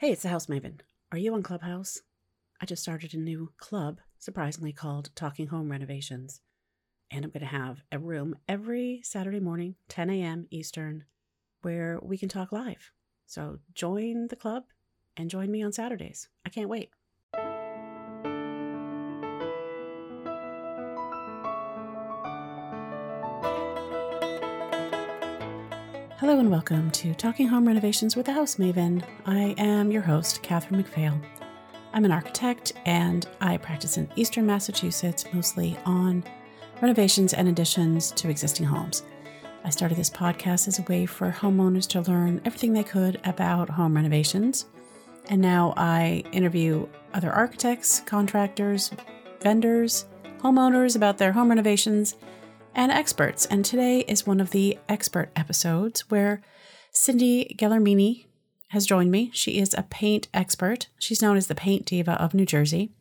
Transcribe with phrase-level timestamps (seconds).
[0.00, 0.78] Hey, it's the House Maven.
[1.10, 2.02] Are you on Clubhouse?
[2.60, 6.40] I just started a new club, surprisingly called Talking Home Renovations.
[7.10, 10.46] And I'm going to have a room every Saturday morning, 10 a.m.
[10.52, 11.02] Eastern,
[11.62, 12.92] where we can talk live.
[13.26, 14.66] So join the club
[15.16, 16.28] and join me on Saturdays.
[16.46, 16.90] I can't wait.
[26.28, 29.02] Hello and welcome to Talking Home Renovations with the House Maven.
[29.24, 31.18] I am your host, Catherine McPhail.
[31.94, 36.22] I'm an architect and I practice in eastern Massachusetts, mostly on
[36.82, 39.04] renovations and additions to existing homes.
[39.64, 43.70] I started this podcast as a way for homeowners to learn everything they could about
[43.70, 44.66] home renovations.
[45.30, 48.90] And now I interview other architects, contractors,
[49.40, 50.04] vendors,
[50.40, 52.16] homeowners about their home renovations
[52.78, 53.44] and experts.
[53.46, 56.40] And today is one of the expert episodes where
[56.92, 58.26] Cindy Gellermini
[58.68, 59.30] has joined me.
[59.34, 60.86] She is a paint expert.
[60.96, 62.92] She's known as the Paint Diva of New Jersey.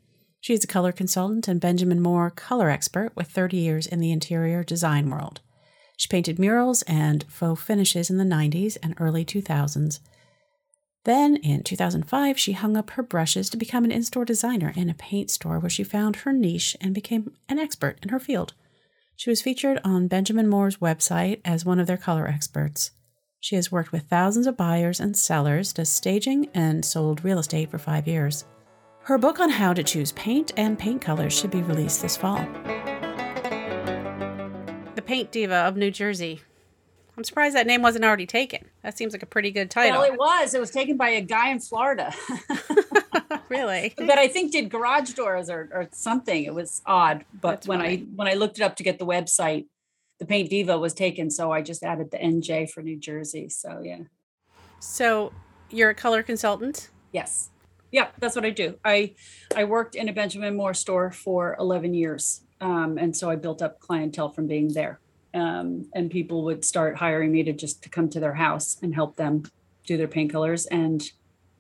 [0.41, 4.11] She is a color consultant and Benjamin Moore color expert with 30 years in the
[4.11, 5.41] interior design world.
[5.95, 9.99] She painted murals and faux finishes in the 90s and early 2000s.
[11.03, 14.89] Then, in 2005, she hung up her brushes to become an in store designer in
[14.89, 18.53] a paint store where she found her niche and became an expert in her field.
[19.19, 22.91] She was featured on Benjamin Moore's website as one of their color experts.
[23.39, 27.71] She has worked with thousands of buyers and sellers, does staging, and sold real estate
[27.71, 28.45] for five years.
[29.05, 32.45] Her book on how to choose paint and paint colors should be released this fall.
[34.93, 36.41] The Paint Diva of New Jersey.
[37.17, 38.65] I'm surprised that name wasn't already taken.
[38.83, 39.99] That seems like a pretty good title.
[39.99, 40.53] Well, it was.
[40.53, 42.13] It was taken by a guy in Florida.
[43.49, 43.93] really?
[43.97, 46.43] that I think did garage doors or, or something.
[46.43, 47.25] It was odd.
[47.33, 47.81] But That's when.
[47.81, 49.67] I when I looked it up to get the website,
[50.19, 51.29] the Paint Diva was taken.
[51.29, 53.49] So I just added the NJ for New Jersey.
[53.49, 53.99] So yeah.
[54.79, 55.33] So,
[55.69, 56.89] you're a color consultant?
[57.11, 57.49] Yes.
[57.91, 58.77] Yeah, that's what I do.
[58.83, 59.15] I
[59.55, 62.41] I worked in a Benjamin Moore store for 11 years.
[62.59, 64.99] Um, and so I built up clientele from being there.
[65.33, 68.93] Um, and people would start hiring me to just to come to their house and
[68.95, 69.43] help them
[69.85, 71.03] do their paint colors and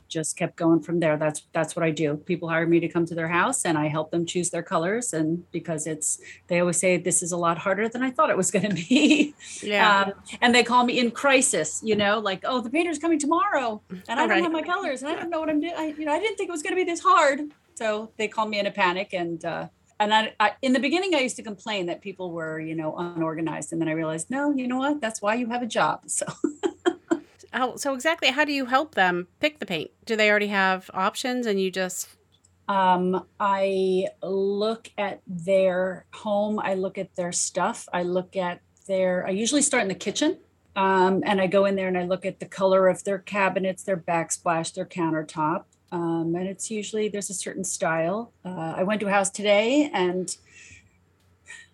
[0.07, 1.17] just kept going from there.
[1.17, 2.15] That's that's what I do.
[2.17, 5.13] People hire me to come to their house and I help them choose their colors.
[5.13, 8.37] And because it's they always say this is a lot harder than I thought it
[8.37, 9.33] was going to be.
[9.61, 10.01] Yeah.
[10.01, 13.81] Um, and they call me in crisis, you know, like, oh, the painter's coming tomorrow,
[13.89, 14.43] and I don't Right.
[14.43, 15.73] have my colors, and I don't know what I'm doing.
[15.75, 17.39] I, you know, I didn't think it was going to be this hard.
[17.75, 19.67] So they call me in a panic, and uh,
[19.99, 22.95] and I, I, in the beginning, I used to complain that people were, you know,
[22.97, 25.01] unorganized, and then I realized, no, you know what?
[25.01, 26.03] That's why you have a job.
[26.09, 26.25] So
[27.51, 29.91] how, so, exactly how do you help them pick the paint?
[30.05, 32.09] Do they already have options and you just.
[32.67, 39.25] um, I look at their home, I look at their stuff, I look at their.
[39.25, 40.39] I usually start in the kitchen.
[40.75, 43.81] Um, and I go in there and I look at the color of their cabinets,
[43.81, 45.63] their backsplash, their countertop.
[45.91, 48.31] Um, and it's usually there's a certain style.
[48.45, 50.37] Uh, I went to a house today and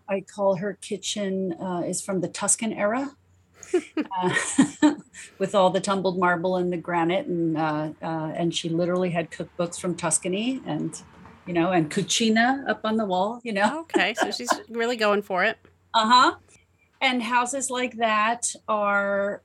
[0.07, 3.11] I call her kitchen uh, is from the Tuscan era.
[3.73, 4.33] Uh,
[5.39, 9.31] with all the tumbled marble and the granite and uh, uh, and she literally had
[9.31, 11.01] cookbooks from Tuscany and
[11.45, 14.13] you know and cucina up on the wall you know Okay.
[14.15, 15.57] So, she's really going for it.
[15.93, 16.35] uh-huh
[17.01, 19.41] and houses like that are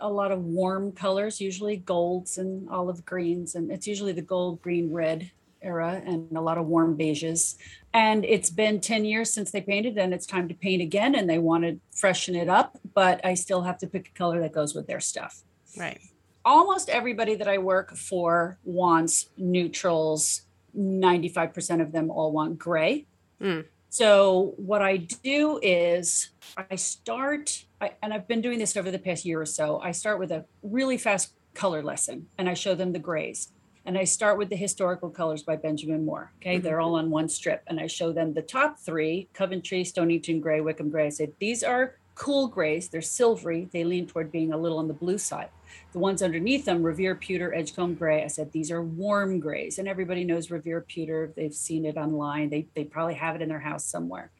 [0.00, 4.60] a lot of warm colors usually golds and olive greens and it's usually the gold
[4.60, 5.30] green red
[5.66, 7.56] era and a lot of warm beiges
[7.92, 11.28] and it's been 10 years since they painted and it's time to paint again and
[11.28, 14.52] they want to freshen it up but i still have to pick a color that
[14.52, 15.42] goes with their stuff
[15.78, 16.00] Right.
[16.44, 20.42] almost everybody that I work for wants neutrals.
[20.76, 23.06] 95% of them all want gray.
[23.40, 23.64] Mm.
[23.88, 26.30] So, what I do is
[26.70, 29.80] I start, I, and I've been doing this over the past year or so.
[29.80, 33.52] I start with a really fast color lesson and I show them the grays.
[33.86, 36.32] And I start with the historical colors by Benjamin Moore.
[36.40, 36.58] Okay.
[36.58, 36.62] Mhm.
[36.62, 37.62] They're all on one strip.
[37.68, 41.06] And I show them the top three Coventry, Stonington Gray, Wickham Gray.
[41.06, 42.88] I said, these are cool grays.
[42.88, 43.68] They're silvery.
[43.72, 45.50] They lean toward being a little on the blue side.
[45.92, 49.78] The ones underneath them, Revere Pewter, Edgecomb Gray, I said these are warm grays.
[49.78, 51.32] And everybody knows Revere Pewter.
[51.36, 52.50] They've seen it online.
[52.50, 54.30] They, they probably have it in their house somewhere.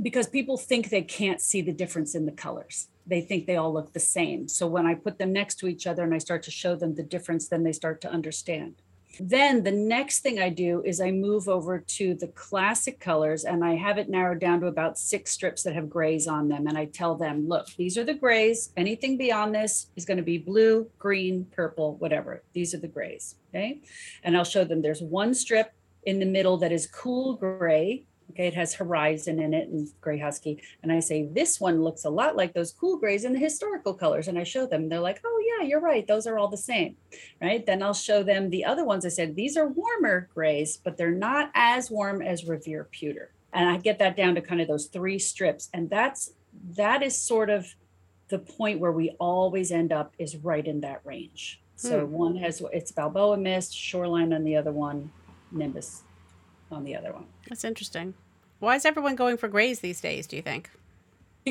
[0.00, 2.88] Because people think they can't see the difference in the colors.
[3.06, 4.48] They think they all look the same.
[4.48, 6.94] So when I put them next to each other and I start to show them
[6.96, 8.76] the difference, then they start to understand.
[9.18, 13.64] Then the next thing I do is I move over to the classic colors and
[13.64, 16.66] I have it narrowed down to about six strips that have grays on them.
[16.66, 18.72] And I tell them, look, these are the grays.
[18.76, 22.42] Anything beyond this is going to be blue, green, purple, whatever.
[22.52, 23.36] These are the grays.
[23.50, 23.80] Okay.
[24.22, 25.72] And I'll show them there's one strip
[26.04, 28.06] in the middle that is cool gray.
[28.30, 30.62] Okay, it has horizon in it and gray husky.
[30.82, 33.92] And I say, this one looks a lot like those cool grays in the historical
[33.94, 34.28] colors.
[34.28, 36.06] And I show them, they're like, oh, yeah, you're right.
[36.06, 36.96] Those are all the same.
[37.40, 37.64] Right.
[37.64, 39.04] Then I'll show them the other ones.
[39.04, 43.30] I said, these are warmer grays, but they're not as warm as Revere Pewter.
[43.52, 45.68] And I get that down to kind of those three strips.
[45.74, 46.32] And that's,
[46.76, 47.74] that is sort of
[48.28, 51.60] the point where we always end up is right in that range.
[51.74, 52.12] So Hmm.
[52.12, 55.10] one has, it's Balboa Mist, Shoreline on the other one,
[55.50, 56.02] Nimbus
[56.70, 57.24] on the other one.
[57.48, 58.14] That's interesting.
[58.60, 60.70] Why is everyone going for grays these days, do you think?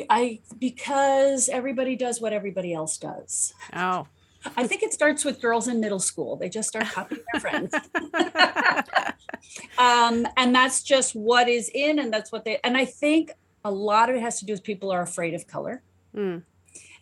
[0.09, 3.53] I because everybody does what everybody else does.
[3.73, 4.07] Oh.
[4.55, 6.37] I think it starts with girls in middle school.
[6.37, 7.73] They just start copying their friends.
[9.77, 12.59] um, and that's just what is in, and that's what they.
[12.63, 13.31] And I think
[13.65, 15.81] a lot of it has to do with people are afraid of color.
[16.13, 16.37] Hmm.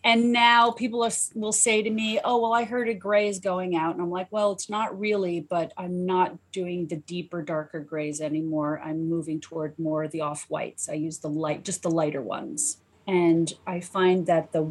[0.04, 3.74] And now people will say to me, "Oh, well, I heard a gray is going
[3.74, 7.80] out," and I'm like, "Well, it's not really, but I'm not doing the deeper, darker
[7.80, 8.80] grays anymore.
[8.82, 10.88] I'm moving toward more of the off whites.
[10.88, 14.68] I use the light, just the lighter ones, and I find that the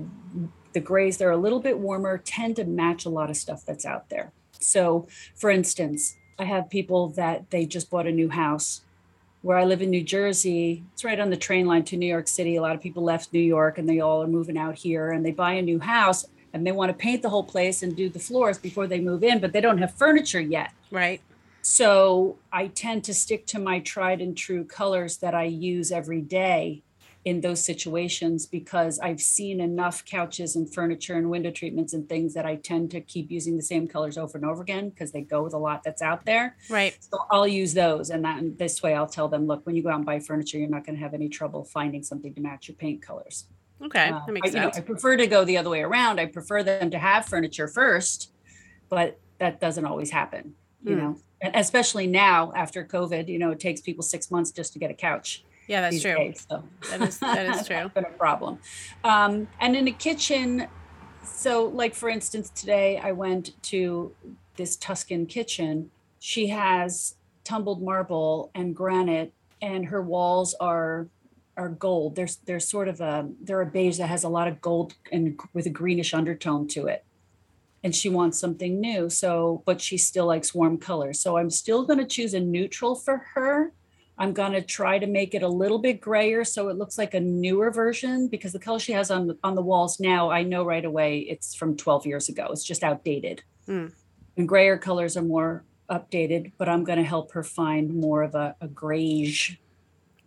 [0.73, 3.65] the grays that are a little bit warmer tend to match a lot of stuff
[3.65, 4.31] that's out there.
[4.59, 8.81] So, for instance, I have people that they just bought a new house.
[9.47, 12.27] Where I live in New Jersey, it's right on the train line to New York
[12.27, 12.57] City.
[12.57, 15.25] A lot of people left New York and they all are moving out here and
[15.25, 18.09] they buy a new house and they want to paint the whole place and do
[18.09, 20.73] the floors before they move in, but they don't have furniture yet.
[20.91, 21.21] Right.
[21.61, 26.19] So I tend to stick to my tried and true colors that I use every
[26.19, 26.83] day
[27.27, 32.33] in those situations because I've seen enough couches and furniture and window treatments and things
[32.33, 35.23] that I tend to keep using the same colors over and over again because they
[35.23, 36.55] go with a lot that's out there.
[36.69, 36.97] Right.
[37.01, 38.11] So I'll use those.
[38.11, 40.21] And that and this way I'll tell them, look, when you go out and buy
[40.21, 43.47] furniture, you're not going to have any trouble finding something to match your paint colors.
[43.83, 44.07] Okay.
[44.07, 44.77] Uh, that makes I, you know, sense.
[44.77, 46.21] I prefer to go the other way around.
[46.21, 48.31] I prefer them to have furniture first,
[48.87, 51.01] but that doesn't always happen, you Hmm.
[51.01, 54.79] know, and especially now after COVID, you know, it takes people six months just to
[54.79, 55.43] get a couch.
[55.67, 56.15] Yeah, that's true.
[56.15, 57.89] days, so That is- that is that's true.
[57.93, 58.59] been a problem.
[59.03, 60.67] Um, and in the kitchen,
[61.23, 64.13] so like for instance, today I went to
[64.55, 65.91] this Tuscan kitchen.
[66.19, 71.07] She has tumbled marble and granite, and her walls are
[71.57, 72.15] are gold.
[72.15, 75.39] There's there's sort of a they're a beige that has a lot of gold and
[75.53, 77.03] with a greenish undertone to it.
[77.83, 79.09] And she wants something new.
[79.09, 81.19] So, but she still likes warm colors.
[81.19, 83.71] So I'm still going to choose a neutral for her.
[84.19, 87.13] I'm going to try to make it a little bit grayer so it looks like
[87.13, 90.43] a newer version because the color she has on the, on the walls now, I
[90.43, 92.47] know right away it's from 12 years ago.
[92.51, 93.43] It's just outdated.
[93.65, 93.87] Hmm.
[94.35, 98.35] And grayer colors are more updated, but I'm going to help her find more of
[98.35, 99.59] a, a grayish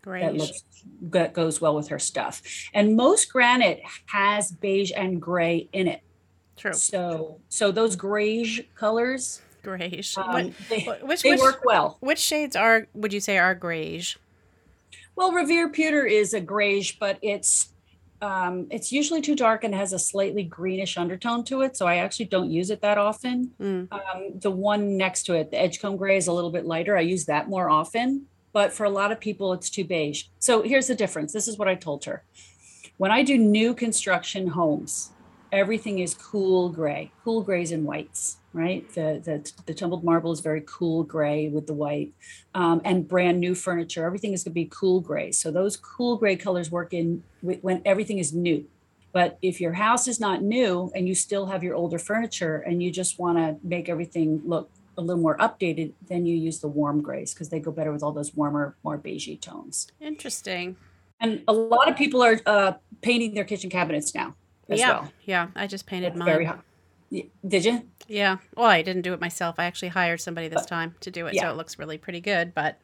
[0.05, 0.65] that looks
[1.03, 2.43] that goes well with her stuff.
[2.73, 6.03] And most granite has beige and gray in it.
[6.57, 6.73] True.
[6.73, 10.17] So so those grayish colors, Grayish.
[10.19, 11.97] um, What- they, which they which, work well.
[12.01, 14.19] which shades are would you say are grayish?
[15.17, 17.71] Well, Revere Pewter is a grayish, but it's
[18.23, 21.77] um, it's usually too dark and has a slightly greenish undertone to it.
[21.77, 23.53] So I actually don't use it that often.
[23.61, 23.91] Mm.
[23.93, 26.97] Um, the one next to it, the Edgecomb Gray, is a little bit lighter.
[26.97, 30.25] I use that more often, but for a lot of people, it's too beige.
[30.39, 31.33] So here's the difference.
[31.33, 32.23] This is what I told her.
[32.99, 35.13] When I do new construction homes,
[35.53, 38.89] everything is cool gray, cool grays and whites, right?
[38.95, 42.13] The the, the tumbled marble is very cool gray with the white,
[42.55, 44.05] um, and brand new furniture.
[44.05, 45.33] Everything is going to be cool gray.
[45.33, 48.67] So those cool gray colors work in when everything is new.
[49.13, 52.81] But if your house is not new and you still have your older furniture and
[52.83, 56.69] you just want to make everything look a little more updated, then you use the
[56.69, 59.89] warm grays because they go better with all those warmer, more beigey tones.
[60.01, 60.77] Interesting.
[61.19, 64.37] And a lot of people are uh, painting their kitchen cabinets now
[64.79, 64.89] yeah.
[65.01, 65.13] well.
[65.25, 65.49] Yeah.
[65.57, 66.27] I just painted That's mine.
[66.27, 66.61] very hot.
[67.47, 67.83] Did you?
[68.07, 68.37] Yeah.
[68.57, 69.57] Well, I didn't do it myself.
[69.59, 71.43] I actually hired somebody this But- time to do it, yeah.
[71.43, 72.55] so it looks really pretty good.
[72.55, 72.79] But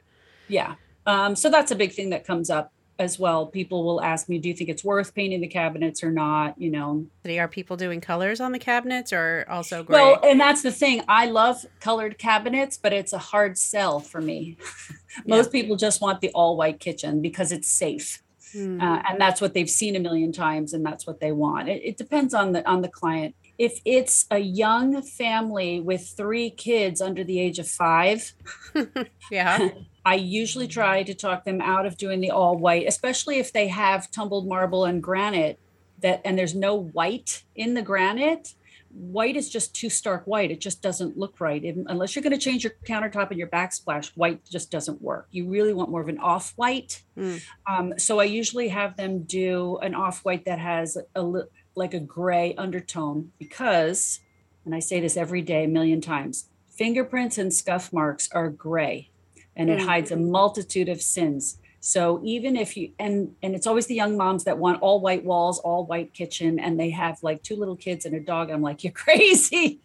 [0.49, 0.75] Yeah.
[1.07, 3.47] Um, so that's a big thing that comes up as well.
[3.47, 6.61] People will ask me, do you think it's worth painting the cabinets or not?
[6.61, 9.95] You know, are people doing colors on the cabinets or also gray?
[9.97, 11.03] Well, and that's the thing.
[11.07, 14.57] I love colored cabinets, but it's a hard sell for me.
[15.27, 18.23] Most people just want the all white kitchen because it's safe.
[18.53, 18.81] Hmm.
[18.81, 21.69] Uh, and that's what they've seen a million times and that's what they want.
[21.69, 23.35] It, it depends on the on the client.
[23.59, 28.35] If it's a young family with three kids under the age of 5,
[29.31, 29.71] yeah.
[30.05, 33.69] I usually try to talk them out of doing the all white, especially if they
[33.69, 35.59] have tumbled marble and granite
[36.03, 38.55] that and there's no white in the granite.
[38.99, 40.51] White is just too stark white.
[40.51, 41.63] It just doesn't look right.
[41.63, 45.29] Unless you're going to change your countertop and your backsplash, white just doesn't work.
[45.31, 47.03] You really want more of an off white.
[47.17, 47.43] Mm.
[47.67, 51.43] Um, so I usually have them do an off white that has a li-
[51.75, 54.21] like a gray undertone because,
[54.65, 59.11] and I say this every day a million times, fingerprints and scuff marks are gray
[59.55, 59.85] and it Mm.
[59.87, 61.59] hides a multitude of sins.
[61.87, 65.25] So even if you and and it's always the young moms that want all white
[65.25, 68.51] walls, all white kitchen, and they have like two little kids and a dog.
[68.51, 69.79] I'm like, you're crazy.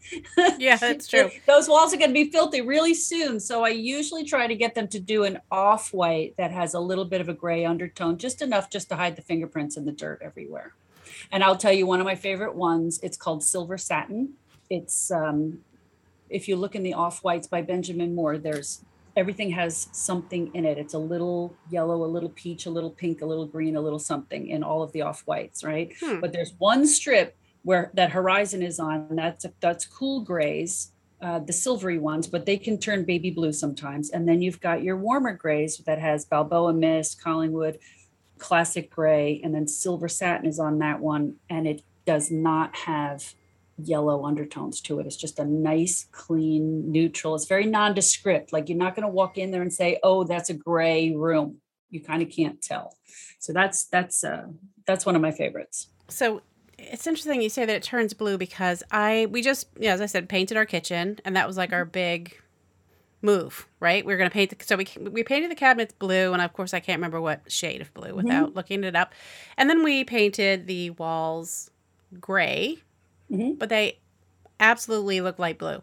[0.57, 1.29] Yeah, that's true.
[1.45, 3.39] Those walls are going to be filthy really soon.
[3.39, 6.79] So I usually try to get them to do an off white that has a
[6.79, 9.91] little bit of a gray undertone, just enough just to hide the fingerprints and the
[9.91, 10.73] dirt everywhere.
[11.31, 12.99] And I'll tell you one of my favorite ones.
[13.03, 14.33] It's called Silver Satin.
[14.71, 15.59] It's um,
[16.31, 18.83] if you look in the off whites by Benjamin Moore, there's
[19.15, 20.77] everything has something in it.
[20.77, 23.99] It's a little yellow, a little peach, a little pink, a little green, a little
[23.99, 25.93] something in all of the off whites, right?
[26.01, 26.19] Hmm.
[26.19, 29.07] But there's one strip where that horizon is on.
[29.09, 30.91] And that's that's cool grays,
[31.21, 34.09] uh, the silvery ones, but they can turn baby blue sometimes.
[34.09, 37.79] And then you've got your warmer grays that has Balboa Mist, Collingwood,
[38.37, 43.35] classic gray, and then silver satin is on that one, and it does not have
[43.77, 45.05] yellow undertones to it.
[45.05, 47.35] It's just a nice, clean, neutral.
[47.35, 48.53] It's very nondescript.
[48.53, 51.57] Like you're not going to walk in there and say, "Oh, that's a gray room."
[51.89, 52.97] You kind of can't tell.
[53.39, 54.47] So that's that's uh,
[54.85, 55.87] that's one of my favorites.
[56.07, 56.41] So
[56.77, 60.05] it's interesting you say that it turns blue because I we just yeah as I
[60.05, 62.37] said painted our kitchen and that was like our big
[63.21, 66.33] move right we are going to paint the, so we we painted the cabinets blue
[66.33, 69.13] and of course I can't remember what shade of blue without looking it up
[69.57, 71.69] and then we painted the walls
[72.19, 72.79] gray
[73.31, 73.57] Mhm.
[73.57, 73.99] but they
[74.59, 75.81] absolutely look light blue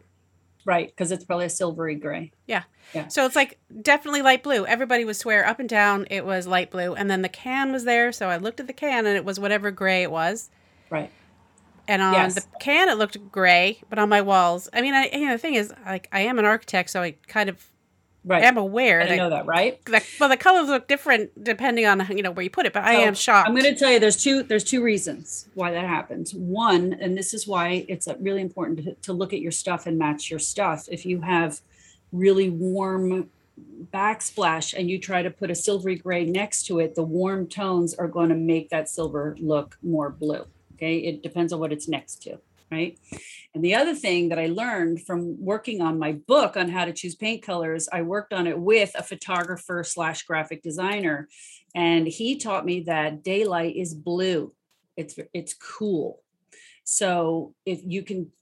[0.64, 2.30] Right, because it's probably a silvery gray.
[2.46, 2.64] Yeah.
[2.92, 3.08] yeah.
[3.08, 6.70] So it's like definitely light blue everybody would swear up and down it was light
[6.70, 9.24] blue and then the can was there so I looked at the can and it
[9.24, 10.50] was whatever gray it was
[10.90, 11.10] Right.
[11.86, 12.34] And on Yes.
[12.34, 15.38] the can, it looked gray, but on my walls, I mean, I, you know, the
[15.38, 17.66] thing is, like, I am an architect, so I kind of
[18.24, 18.42] Right.
[18.42, 19.82] I am aware I that, know that, right?
[19.86, 22.72] that, well, the colors look different depending on you know where you put it.
[22.72, 23.48] But I So, am shocked.
[23.48, 26.34] I'm going to tell you there's two there's two reasons why that happens.
[26.34, 29.86] One, and this is why it's uh, really important to, to look at your stuff
[29.86, 30.88] and match your stuff.
[30.90, 31.60] If you have
[32.12, 33.30] really warm
[33.92, 37.94] backsplash and you try to put a silvery gray next to it, the warm tones
[37.94, 40.44] are going to make that silver look more blue.
[40.74, 42.38] Okay, it depends on what it's next to,
[42.70, 42.98] right?
[43.54, 46.92] And the other thing that I learned from working on my book on how to
[46.92, 51.28] choose paint colors, I worked on it with a photographer slash graphic designer,
[51.74, 54.52] and he taught me that daylight is blue.
[54.96, 56.22] It's it's cool.
[56.84, 58.32] So if you can,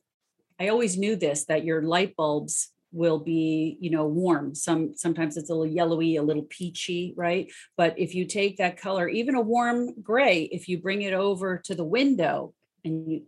[0.58, 5.36] I always knew this that your light bulbs will be you know warm some sometimes
[5.36, 9.34] it's a little yellowy a little peachy right but if you take that color even
[9.34, 12.54] a warm gray if you bring it over to the window
[12.84, 13.22] and you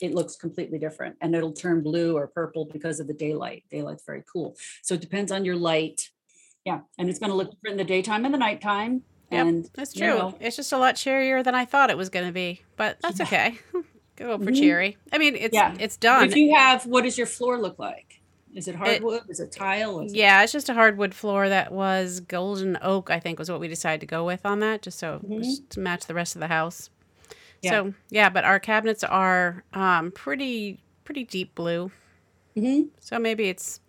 [0.00, 4.04] it looks completely different and it'll turn blue or purple because of the daylight daylight's
[4.04, 6.10] very cool so it depends on your light
[6.64, 9.70] yeah and it's going to look different in the daytime and the nighttime Yep, and
[9.74, 10.18] That's you true.
[10.18, 12.98] know, It's just a lot cheerier than I thought it was going to be, but
[13.00, 13.24] that's Yeah.
[13.24, 13.58] okay.
[14.16, 14.54] Go for Mhm.
[14.54, 14.96] cheery.
[15.10, 15.74] I mean, it's Yeah.
[15.80, 16.28] it's done.
[16.28, 18.20] if you have what does your floor look like
[18.54, 21.72] is it hardwood is it tile is it- Yeah, it's just a hardwood floor that
[21.72, 23.10] was golden oak.
[23.10, 25.42] I think was what we decided to go with on that, just so Mhm.
[25.42, 26.90] just to match the rest of the house.
[27.64, 27.70] Yeah.
[27.70, 31.90] So yeah, but our cabinets are um, pretty pretty deep blue.
[32.56, 32.88] Mhm.
[33.00, 33.80] So maybe it's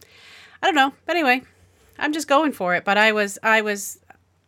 [0.62, 0.94] I don't know.
[1.06, 1.42] But anyway,
[2.00, 2.84] I'm just going for it.
[2.86, 4.00] But I was I was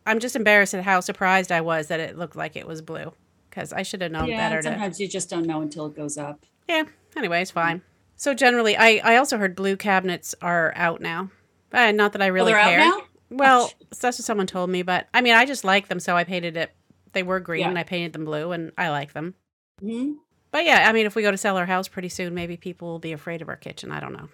[0.06, 3.12] I'm just embarrassed at how surprised I was that it looked like it was blue
[3.50, 4.68] because I should have known yeah better to.
[4.70, 6.84] sometimes you just don't know until it goes up Yeah.
[7.16, 7.82] Anyway, it's fine.
[8.16, 11.30] So generally, I I also heard blue cabinets are out now.
[11.72, 12.80] Uh, not that I Oh, really they're care.
[12.80, 12.98] out
[13.30, 16.16] now Well, that's what someone told me, but I mean, I just like them, so
[16.16, 16.70] I painted it.
[17.18, 17.70] They were green, Yeah.
[17.70, 19.34] and I painted them blue, and I like them.
[19.82, 20.18] Mhm.
[20.52, 22.86] But yeah, I mean, if we go to sell our house pretty soon, maybe people
[22.86, 23.90] will be afraid of our kitchen.
[23.90, 24.28] I don't know.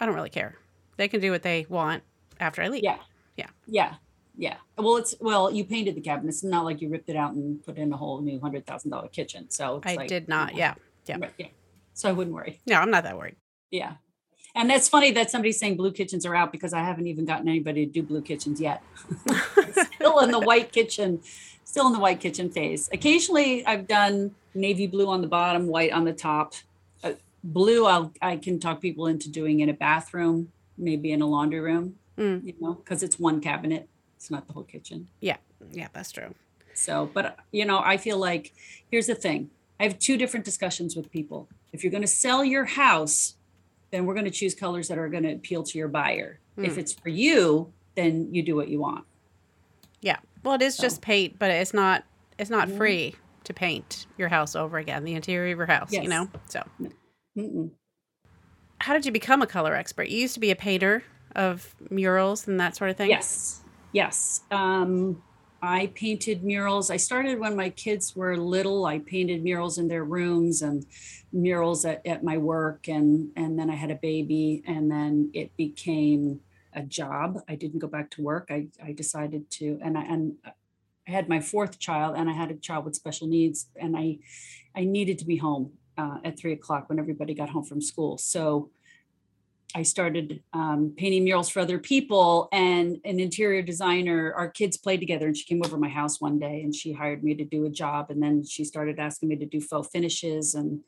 [0.00, 0.56] I don't really care.
[0.96, 2.02] They can do what they want
[2.40, 2.82] after I leave.
[2.82, 2.98] Yeah.
[3.36, 3.46] Yeah.
[3.68, 3.94] Yeah.
[4.36, 4.56] Yeah.
[4.76, 6.30] Well, it's well, you painted the cabinet.
[6.30, 8.90] It's not like you ripped it out and put in a whole new hundred thousand
[8.90, 9.48] dollar kitchen.
[9.50, 10.56] So it's I like, did not.
[10.56, 10.74] Yeah.
[11.06, 11.18] yeah.
[11.20, 11.46] right, yeah.
[11.94, 12.58] So I wouldn't worry.
[12.66, 13.36] No, I'm not that worried.
[13.70, 13.92] Yeah.
[14.56, 17.48] And that's funny that somebody's saying blue kitchens are out because I haven't even gotten
[17.48, 18.82] anybody to do blue kitchens yet.
[20.00, 21.20] still in the white kitchen,
[21.64, 22.88] still in the white kitchen phase.
[22.92, 26.54] Occasionally I've done navy blue on the bottom, white on the top.
[27.04, 27.12] Uh,
[27.44, 31.60] blue I'll I can talk people into doing in a bathroom, maybe in a laundry
[31.60, 32.44] room, Mm.
[32.44, 33.88] you know, because it's one cabinet.
[34.16, 35.08] It's not the whole kitchen.
[35.20, 35.36] Yeah,
[35.72, 36.34] yeah, that's true.
[36.74, 38.52] So, but you know, I feel like
[38.90, 39.50] here's the thing.
[39.78, 41.48] I have two different discussions with people.
[41.72, 43.36] If you're going to sell your house,
[43.90, 46.38] then we're going to choose colors that are going to appeal to your buyer.
[46.58, 46.80] If Hmm.
[46.80, 49.04] it's for you, then you do what you want.
[50.00, 50.16] Yeah.
[50.42, 52.04] Well, it is So- just paint, but it's not.
[52.38, 52.76] It's not Mhm.
[52.78, 53.14] free
[53.44, 55.92] to paint your house over again, the interior of your house.
[55.92, 56.28] You know.
[56.48, 56.62] So,
[57.36, 57.70] Mm-mm.
[58.80, 60.08] how did you become a color expert?
[60.08, 61.02] You used to be a painter
[61.36, 63.10] of murals and that sort of thing.
[63.10, 63.60] Yes.
[63.92, 64.40] Yes.
[64.50, 65.22] Um,
[65.62, 66.90] I painted murals.
[66.90, 68.86] I started when my kids were little.
[68.86, 70.86] I painted murals in their rooms and
[71.32, 72.88] murals at, at my work.
[72.88, 74.62] And, and then I had a baby.
[74.66, 76.40] And then it became
[76.72, 77.40] a job.
[77.48, 78.48] I didn't go back to work.
[78.50, 82.50] I, I decided to, and I, and I had my fourth child and I had
[82.50, 84.18] a child with special needs and I,
[84.76, 88.18] I needed to be home uh, at three o'clock when everybody got home from school.
[88.18, 88.70] So
[89.74, 94.34] I started um, painting murals for other people and an interior designer.
[94.34, 97.22] Our kids played together, and she came over my house one day and she hired
[97.22, 98.10] me to do a job.
[98.10, 100.80] And then she started asking me to do faux finishes and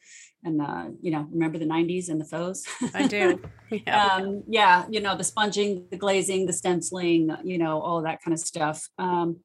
[0.44, 4.06] and uh, you know remember the 90s and the faux i do yeah.
[4.06, 8.32] Um, yeah you know the sponging the glazing the stenciling you know all that kind
[8.32, 9.38] of stuff um,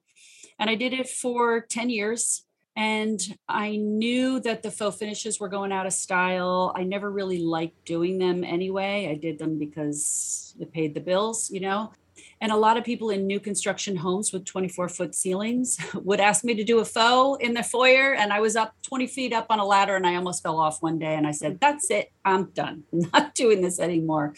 [0.60, 2.44] and i did it for 10 years
[2.78, 6.72] and I knew that the faux finishes were going out of style.
[6.76, 9.10] I never really liked doing them anyway.
[9.10, 11.92] I did them because it paid the bills, you know.
[12.40, 16.44] And a lot of people in new construction homes with 24 foot ceilings would ask
[16.44, 18.14] me to do a faux in the foyer.
[18.14, 20.82] And I was up 20 feet up on a ladder and I almost fell off
[20.82, 21.16] one day.
[21.16, 22.12] And I said, That's it.
[22.24, 22.84] I'm done.
[22.94, 24.34] I'm not doing this anymore.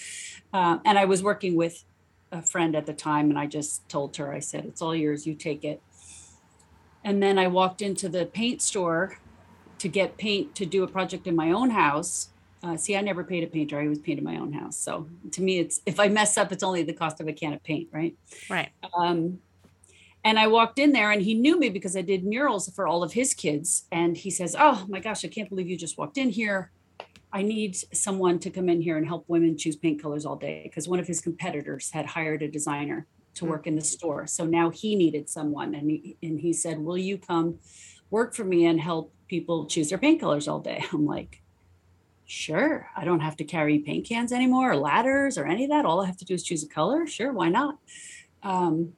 [0.53, 1.83] Uh, and I was working with
[2.31, 3.29] a friend at the time.
[3.29, 5.27] And I just told her, I said, It's all yours.
[5.27, 5.81] You take it.
[7.03, 9.19] And then I walked into the paint store
[9.77, 12.29] to get paint to do a project in my own house.
[12.61, 13.79] Uh, see, I never paid a painter.
[13.79, 14.77] I always painted my own house.
[14.77, 17.53] So to me, it's if I mess up, it's only the cost of a can
[17.53, 18.15] of paint, right?
[18.49, 18.69] Right.
[18.97, 19.39] Um,
[20.23, 23.03] and I walked in there and he knew me because I did murals for all
[23.03, 23.85] of his kids.
[23.91, 26.71] And he says, Oh my gosh, I can't believe you just walked in here.
[27.31, 30.63] I need someone to come in here and help women choose paint colors all day
[30.63, 33.49] because one of his competitors had hired a designer to mm.
[33.49, 34.27] work in the store.
[34.27, 37.59] So now he needed someone and he, and he said, "Will you come
[38.09, 41.43] work for me and help people choose their paint colors all day?" I'm like,
[42.29, 42.89] "Sure.
[42.95, 45.86] I don't have to carry paint cans anymore or ladders or any of that.
[45.86, 47.07] All I have to do is choose a color.
[47.07, 47.79] Sure, why not?"
[48.43, 48.93] Um,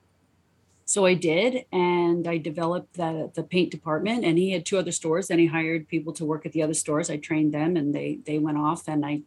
[0.86, 4.26] so I did, and I developed the the paint department.
[4.26, 5.30] And he had two other stores.
[5.30, 7.10] and he hired people to work at the other stores.
[7.10, 9.22] I trained them, and they they went off, and I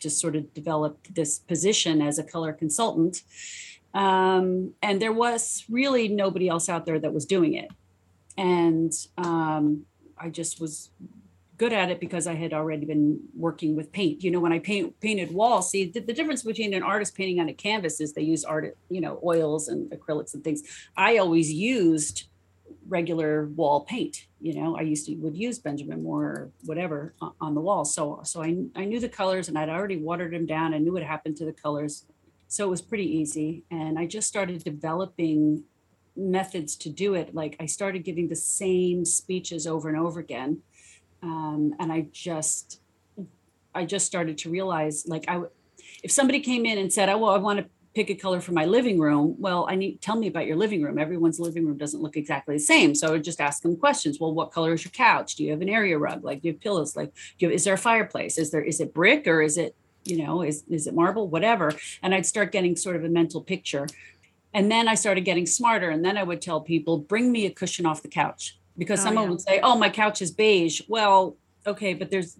[0.00, 3.24] just sort of developed this position as a color consultant
[3.94, 7.70] um, and there was really nobody else out there that was doing it.
[8.36, 9.86] And um,
[10.16, 10.90] I just was
[11.58, 14.22] good at it because I had already been working with paint.
[14.22, 17.40] You know, when I paint painted walls, see the, the, difference between an artist painting
[17.40, 20.62] on a canvas is they use art, you know, oils and acrylics and things.
[20.96, 22.28] I always used
[22.88, 24.26] regular wall paint.
[24.40, 27.84] You know, I used to would use Benjamin Moore or whatever on the wall.
[27.84, 30.72] So so I I knew the colors and I'd already watered them down.
[30.72, 32.04] I knew what happened to the colors
[32.48, 33.62] so it was pretty easy.
[33.70, 35.64] And I just started developing
[36.16, 37.34] methods to do it.
[37.34, 40.62] Like I started giving the same speeches over and over again.
[41.22, 42.80] Um, and I just,
[43.74, 45.42] I just started to realize like I,
[46.02, 48.52] if somebody came in and said, oh, well, I want to pick a color for
[48.52, 49.34] my living room.
[49.38, 50.98] Well, I need tell me about your living room.
[50.98, 52.94] Everyone's living room doesn't look exactly the same.
[52.94, 54.20] So I would just ask them questions.
[54.20, 55.34] Well, what color is your couch?
[55.34, 56.22] Do you have an area rug?
[56.22, 56.94] Like do you have pillows?
[56.94, 58.38] Like do you, is there a fireplace?
[58.38, 59.74] Is there is it brick or is it
[60.08, 61.72] you know, is, is it marble, whatever.
[62.02, 63.86] And I'd start getting sort of a mental picture.
[64.54, 65.90] And then I started getting smarter.
[65.90, 68.57] And then I would tell people, bring me a cushion off the couch.
[68.78, 69.30] Because oh, someone yeah.
[69.30, 70.80] would say, oh, my couch is beige.
[70.88, 71.36] Well,
[71.66, 72.36] okay, but there's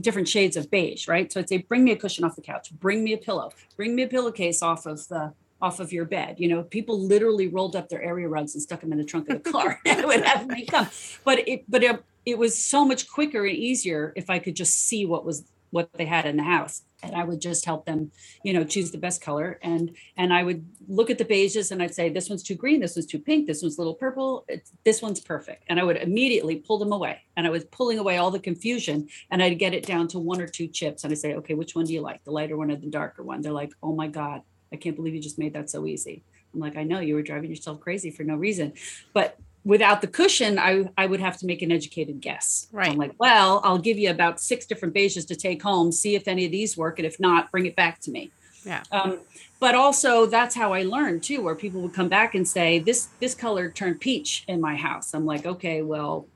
[0.00, 1.32] different shades of beige, right?
[1.32, 3.94] So I'd say, bring me a cushion off the couch, bring me a pillow, bring
[3.94, 6.36] me a pillowcase off of the off of your bed.
[6.38, 9.28] You know, people literally rolled up their area rugs and stuck them in the trunk
[9.28, 10.88] of the car and would have me come.
[11.24, 14.86] But it but it, it was so much quicker and easier if I could just
[14.86, 18.10] see what was what they had in the house and i would just help them
[18.44, 19.58] you know choose the best color.
[19.62, 22.80] And and i would look at the beiges and i'd say this one's too green
[22.80, 24.46] this one's too pink this one's a little purple
[24.84, 25.64] this one's perfect.
[25.68, 27.22] And i would immediately pull them away.
[27.36, 30.40] And i was pulling away all the confusion and i'd get it down to one
[30.40, 32.70] or two chips and i say okay which one do you like the lighter one
[32.70, 33.40] or the darker one?
[33.40, 36.22] They're like oh my god i can't believe you just made that so easy.
[36.54, 38.72] I'm like i know you were driving yourself crazy for no reason.
[39.12, 42.68] But without the cushion, I, I would have to make an educated guess.
[42.72, 42.86] Right.
[42.86, 46.14] So I'm like, well, I'll give you about six different beiges to take home, see
[46.14, 46.98] if any of these work.
[46.98, 48.30] And if not, bring it back to me.
[48.64, 48.82] Yeah.
[48.90, 49.20] Um,
[49.58, 53.08] but also that's how I learned too, where people would come back and say, this,
[53.20, 55.14] this color turned peach in my house.
[55.14, 56.26] I'm like, okay, well,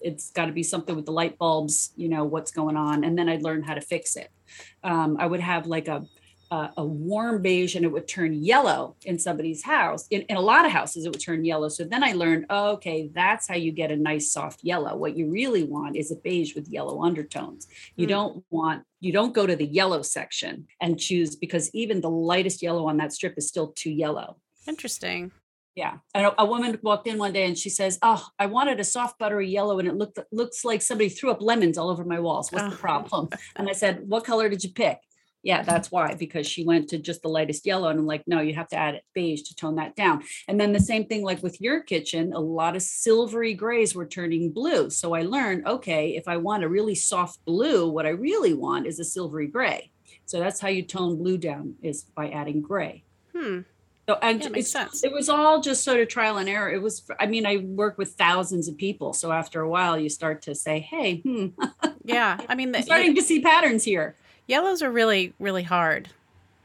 [0.00, 3.04] it's got to be something with the light bulbs, you know, what's going on.
[3.04, 4.30] And then I'd learn how to fix it.
[4.82, 6.04] Um, I would have like a,
[6.54, 10.06] uh, a warm beige and it would turn yellow in somebody's house.
[10.12, 11.68] In, in a lot of houses, it would turn yellow.
[11.68, 14.94] So then I learned, oh, okay, that's how you get a nice soft yellow.
[14.94, 17.66] What you really want is a beige with yellow undertones.
[17.96, 18.10] You mm.
[18.10, 22.62] don't want, you don't go to the yellow section and choose because even the lightest
[22.62, 24.36] yellow on that strip is still too yellow.
[24.68, 25.32] Interesting.
[25.74, 25.94] Yeah.
[26.14, 28.84] And a, a, woman walked in one day and she says, Oh, I wanted a
[28.84, 32.20] soft buttery yellow and it looked looks like somebody threw up lemons all over my
[32.20, 32.52] walls.
[32.52, 32.70] What's oh.
[32.70, 33.30] the problem?
[33.56, 35.00] And I said, What color did you pick?
[35.44, 37.88] Yeah, that's why, because she went to just the lightest yellow.
[37.90, 40.24] And I'm like, no, you have to add beige to tone that down.
[40.48, 44.06] And then the same thing, like with your kitchen, a lot of silvery grays were
[44.06, 44.88] turning blue.
[44.88, 48.86] So I learned, okay, if I want a really soft blue, what I really want
[48.86, 49.90] is a silvery gray.
[50.24, 53.04] So that's how you tone blue down is by adding gray.
[53.36, 53.60] Hmm.
[54.08, 55.04] So and Yeah, makes sense.
[55.04, 56.70] it was all just sort of trial and error.
[56.70, 60.08] It was, I mean, I work with thousands of people, so after a while, you
[60.10, 61.48] start to say, "Hey, hmm,
[62.04, 62.38] Yeah.
[62.48, 66.08] I mean, the, starting to see patterns here." Yellows are really, really hard.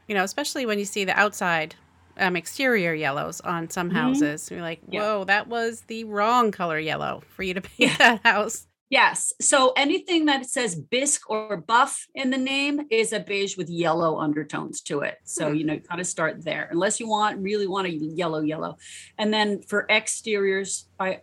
[0.08, 1.74] You know, especially when you see the outside
[2.18, 3.94] um, exterior yellows on some Mhm.
[3.94, 4.50] houses.
[4.50, 5.00] You're like, Yeah.
[5.00, 8.66] whoa, that was the wrong color yellow for you to paint that house.
[8.90, 9.32] Yes.
[9.40, 14.18] So anything that says bisque or buff in the name is a beige with yellow
[14.18, 15.18] undertones to it.
[15.24, 15.54] So, Hmm.
[15.54, 18.76] you know, you kind of start there, unless you want really want a yellow, yellow.
[19.16, 21.20] And then for exteriors, I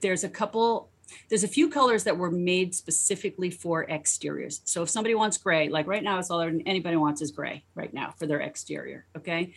[0.00, 0.88] there's a couple,
[1.28, 4.60] there's a few colors that were made specifically for exteriors.
[4.64, 7.92] So if somebody wants gray, like right now, it's all anybody wants is gray right
[7.92, 9.06] now for their exterior.
[9.16, 9.54] Okay.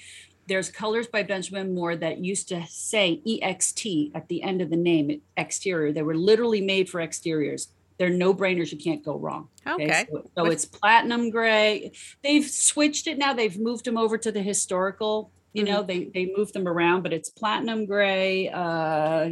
[0.48, 4.76] There's colors by Benjamin Moore that used to say EXT at the end of the
[4.76, 5.94] name, exterior.
[5.94, 7.70] They were literally made for exteriors.
[7.98, 8.72] They're no brainers.
[8.72, 9.48] You can't go wrong.
[9.66, 10.06] Okay.
[10.12, 11.92] So, so it's platinum gray.
[12.24, 13.34] They've switched it now.
[13.34, 15.32] They've moved them over to the historical.
[15.54, 18.50] You know, they they moved them around, but it's platinum gray.
[18.50, 19.30] Uh,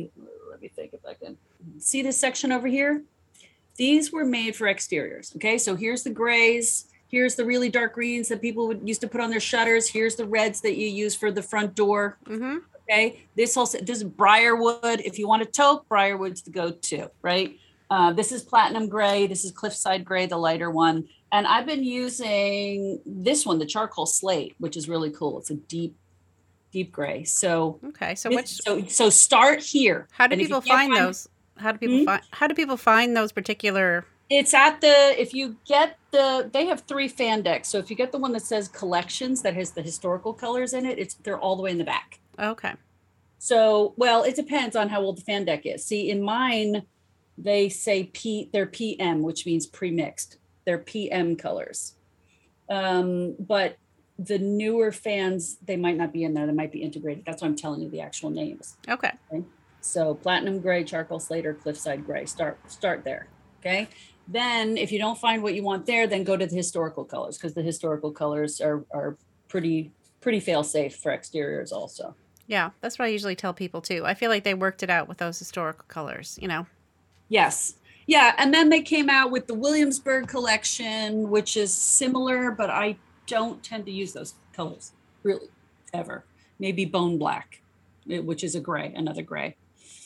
[0.49, 1.35] let me think if I can
[1.79, 3.03] see this section over here.
[3.77, 5.33] These were made for exteriors.
[5.37, 6.87] Okay, so here's the grays.
[7.07, 9.87] Here's the really dark greens that people would used to put on their shutters.
[9.87, 12.17] Here's the reds that you use for the front door.
[12.25, 12.57] Mm-hmm.
[12.89, 15.01] Okay, this also this is Briarwood.
[15.01, 17.57] If you want a taupe, Briarwood's the go-to, right?
[17.89, 19.27] Uh, this is platinum gray.
[19.27, 21.07] This is Cliffside gray, the lighter one.
[21.33, 25.39] And I've been using this one, the charcoal slate, which is really cool.
[25.39, 25.95] It's a deep,
[26.71, 27.25] deep gray.
[27.25, 28.15] So, Okay.
[28.15, 30.07] So which so so start here.
[30.11, 31.27] how do And if you people can't find those?
[31.61, 32.05] How do people Hmm?
[32.05, 36.65] find how do people find those particular It's at the if you get the they
[36.65, 37.69] have three fan decks.
[37.69, 40.85] So if you get the one that says collections that has the historical colors in
[40.85, 42.19] it, it's they're all the way in the back.
[42.39, 42.73] Okay.
[43.43, 45.83] So, well, it depends on how old the fan deck is.
[45.83, 46.83] See, in mine,
[47.39, 50.37] they say P, they're PM, which means pre-mixed.
[50.63, 51.95] They're PM colors.
[52.69, 53.77] Um, but
[54.19, 56.45] the newer fans, they might not be in there.
[56.45, 57.25] They might be integrated.
[57.25, 58.77] That's why I'm telling you the actual names.
[58.87, 59.11] Okay.
[59.81, 62.25] So platinum gray, charcoal slate, or cliffside gray.
[62.25, 63.27] Start start there.
[63.59, 63.87] Okay.
[64.27, 67.37] Then if you don't find what you want there, then go to the historical colors
[67.37, 69.17] because the historical colors are are
[69.49, 69.91] pretty
[70.21, 72.15] pretty fail safe for exteriors also.
[72.47, 74.03] Yeah, that's what I usually tell people too.
[74.05, 76.67] I feel like they worked it out with those historical colors, you know.
[77.29, 77.75] Yes.
[78.07, 78.33] Yeah.
[78.37, 83.63] And then they came out with the Williamsburg collection, which is similar, but I don't
[83.63, 84.91] tend to use those colors
[85.23, 85.47] really
[85.93, 86.25] ever.
[86.59, 87.61] Maybe bone black,
[88.09, 89.55] eh, which is a gray, another gray.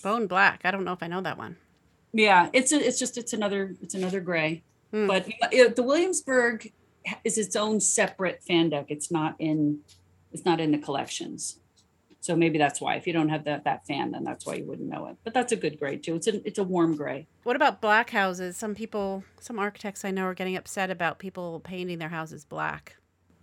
[0.06, 0.62] Bone black.
[0.64, 1.58] I don't know if I know that one.
[2.14, 2.50] Yeah.
[2.54, 4.62] It's a, it's just, it's another, it's another gray.
[4.92, 5.08] Hmm.
[5.08, 6.72] But uh, the Williamsburg
[7.24, 8.86] is its own separate fan deck.
[8.90, 9.80] It's not in,
[10.32, 11.58] it's not in the collections.
[12.22, 12.96] So maybe that's why.
[12.96, 15.18] If you don't have that that fan, then that's why you wouldn't know it.
[15.24, 16.16] But that's a good gray too.
[16.16, 17.28] It's a it's a warm gray.
[17.44, 18.58] What about black houses?
[18.58, 22.96] Some people, some architects I know are getting upset about people painting their houses black.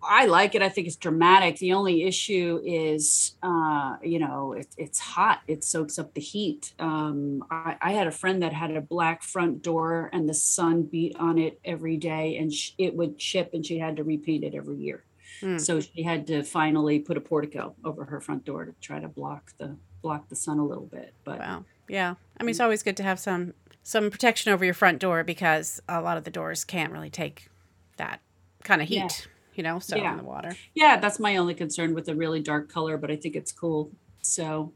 [0.04, 0.62] I like it.
[0.62, 1.58] I think it's dramatic.
[1.58, 5.40] The only issue is, uh, you know, it, it's hot.
[5.46, 6.74] It soaks up the heat.
[6.78, 10.82] Um, I, I had a friend that had a black front door, and the sun
[10.84, 14.44] beat on it every day, and sh- it would chip, and she had to repaint
[14.44, 15.04] it every year.
[15.40, 15.58] Hmm.
[15.58, 19.08] So she had to finally put a portico over her front door to try to
[19.08, 21.14] block the block the sun a little bit.
[21.24, 21.64] But Wow.
[21.88, 22.14] Yeah.
[22.38, 25.80] I mean, it's always good to have some some protection over your front door because
[25.88, 27.48] a lot of the doors can't really take
[27.96, 28.20] that
[28.62, 29.08] kind of heat, Yeah.
[29.54, 30.12] You know, so Yeah.
[30.12, 30.52] in the water.
[30.74, 33.90] yeah that's my only concern with a really dark color but i think it's cool
[34.22, 34.72] so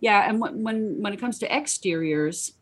[0.00, 2.52] yeah and when when when it comes to exteriors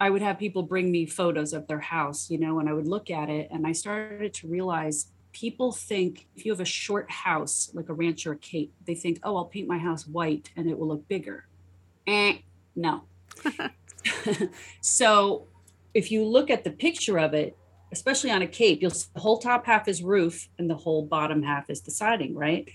[0.00, 2.88] i would have people bring me photos of their house you know and i would
[2.88, 7.10] look at it and i started to realize people think if you have a short
[7.10, 10.48] house like a ranch or a cape they think oh i'll paint my house white
[10.56, 11.46] and it will look bigger
[12.06, 12.38] eh,
[12.74, 13.02] no
[14.80, 15.46] so
[15.94, 17.56] if you look at the picture of it
[17.96, 21.02] especially on a cape, you'll see the whole top half is roof and the whole
[21.04, 22.68] bottom half is the siding, right?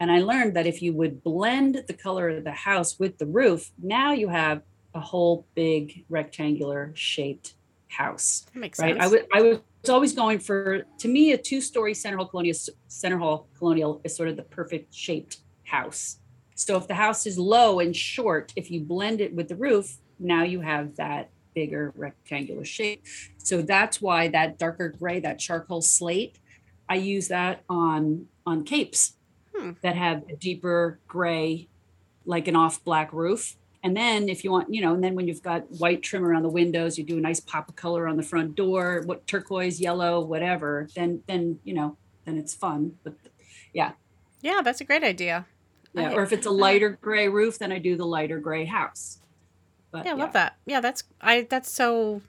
[0.00, 3.26] And I learned that if you would blend the color of the house with the
[3.26, 4.62] roof, now you have
[4.94, 7.54] a whole big rectangular shaped
[7.88, 9.00] house, That makes right?
[9.00, 9.24] sense.
[9.32, 12.56] I was always going for to me a two-story center hall colonial
[12.88, 16.18] center hall colonial is sort of the perfect shaped house.
[16.54, 19.98] So if the house is low and short, if you blend it with the roof,
[20.18, 23.02] now you have that bigger rectangular shape.
[23.38, 26.38] So that's why that darker gray, that charcoal slate,
[26.88, 29.14] I use that on on capes
[29.56, 29.70] Hmm.
[29.80, 31.66] that have a deeper gray,
[32.26, 33.56] like an off black roof.
[33.82, 36.42] And then if you want, you know, and then when you've got white trim around
[36.42, 39.80] the windows, you do a nice pop of color on the front door, what turquoise,
[39.80, 42.98] yellow, whatever, then then you know, then it's fun.
[43.02, 43.14] But
[43.72, 43.92] yeah,
[44.42, 45.46] Yeah, that's a great idea.
[45.94, 49.20] yeah, or if it's a lighter gray roof, then I do the lighter gray house.
[49.96, 50.56] But Yeah, I love that.
[50.66, 52.22] Yeah, that's I that's so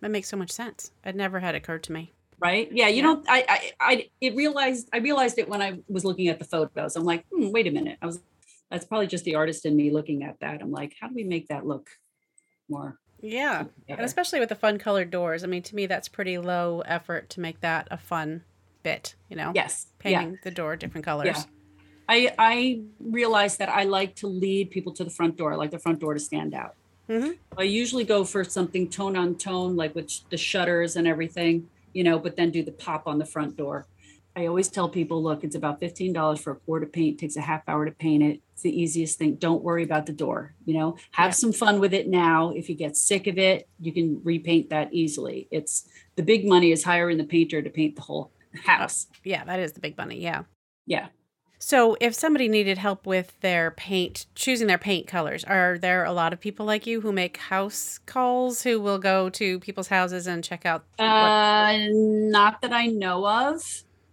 [0.00, 0.92] that makes so much sense.
[1.04, 2.12] It never had occurred to me.
[2.40, 3.02] right yeah you Yeah.
[3.02, 6.44] don't I, I i it realized i realized it when i was looking at the
[6.44, 8.20] photos i'm like hmm, wait a minute i was
[8.70, 11.24] that's probably just the artist in me looking at that i'm like how do we
[11.24, 11.86] make that look
[12.68, 13.64] more Yeah.
[13.88, 15.42] And especially with the fun colored doors.
[15.42, 18.44] I mean, to me, that's pretty low effort to make that a fun
[18.84, 19.50] bit, you know?
[19.60, 19.72] yes
[20.04, 21.26] yeah Painting the door different colors.
[21.34, 21.42] Yeah.
[22.08, 25.48] I I realized that I like to lead people to the front door.
[25.52, 26.74] I like the front door to stand out.
[27.08, 27.36] Mhm.
[27.56, 32.04] I usually go for something tone on tone, like with the shutters and everything, you
[32.04, 33.86] know, but then do the pop on the front door.
[34.36, 37.18] I always tell people, look, it's about fifteen dollars for a quart of paint.
[37.18, 38.40] takes a half hour to paint it.
[38.52, 39.34] It's the easiest thing.
[39.36, 40.54] Don't worry about the door.
[40.64, 41.34] You know, have Yeah.
[41.34, 42.50] some fun with it now.
[42.50, 45.48] If you get sick of it, you can repaint that easily.
[45.50, 48.30] It's the big money is hiring the painter to paint the whole
[48.64, 49.08] house.
[49.24, 50.20] Yeah, that is the big money.
[50.20, 50.44] Yeah.
[50.86, 51.08] Yeah.
[51.68, 56.12] So, if somebody needed help with their paint, choosing their paint colors, are there a
[56.12, 60.26] lot of people like you who make house calls who will go to people's houses
[60.26, 60.86] and check out?
[60.98, 63.62] Uh, not that I know of.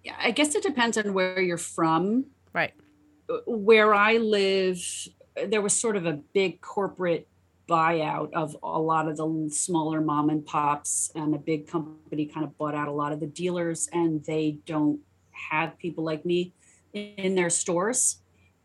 [0.03, 2.25] Yeah, I guess it depends on where you're from.
[2.51, 2.73] right.
[3.47, 4.85] Where I live,
[5.47, 7.25] there was sort of a big corporate
[7.69, 12.45] buyout of a lot of the smaller mom and pops, and a big company kind
[12.45, 14.99] of bought out a lot of the dealers, and they don't
[15.31, 16.51] have people like me
[16.95, 18.17] in their stores.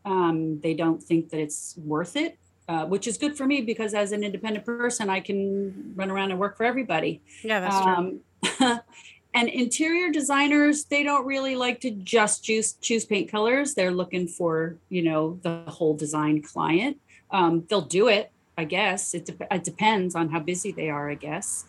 [0.05, 3.93] Um, they don't think that it's worth it, uh, which is good for me because
[3.93, 7.21] as an independent person, I can run around and work for everybody.
[7.43, 8.63] Yeah, that's true.
[8.63, 8.79] Um,
[9.33, 13.75] and interior designers, they don't really like to just choose choose paint colors.
[13.75, 16.97] They're looking for you know the whole design client.
[17.29, 19.13] Um, they'll do it, I guess.
[19.13, 21.65] It, dep- it depends on how busy they are, I guess.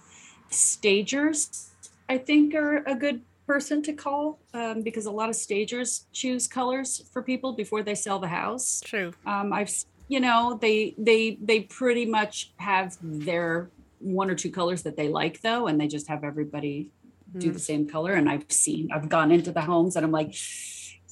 [0.51, 1.70] Stagers,
[2.09, 6.47] I think, are a good person to call um, because a lot of stagers choose
[6.47, 9.13] colors for people before they sell the house True.
[9.27, 9.73] um, I've
[10.09, 15.09] you know they they they pretty much have their one or two colors that they
[15.09, 16.91] like though, and they just have everybody
[17.39, 17.53] do Mm.
[17.55, 18.13] the same color.
[18.13, 20.35] And I've seen I've gone into the homes and I'm like,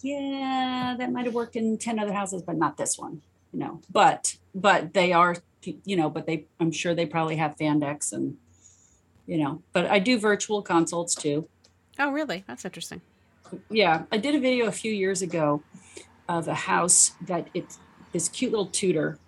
[0.03, 3.81] yeah, that might have worked in ten other houses, but not this one, you know.
[3.91, 8.13] But but they are you know, but they I'm sure they probably have fan decks
[8.13, 8.37] and
[9.27, 11.49] you know, but I do virtual consults too
[12.01, 12.45] Oh, really?
[12.49, 13.01] That's interesting.
[13.69, 15.61] yeah i did a video a few years ago
[16.29, 17.79] of a house that it's
[18.13, 19.19] this cute little Tudor